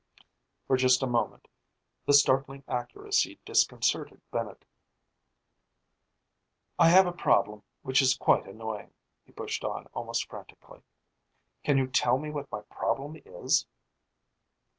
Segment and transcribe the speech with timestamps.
[0.65, 1.47] For just a moment,
[2.07, 4.65] the startling accuracy disconcerted Bennett.
[6.79, 8.95] "I have a problem which is quite annoying,"
[9.27, 10.81] he pushed on almost frantically.
[11.63, 13.67] "Can you tell me what my problem is?"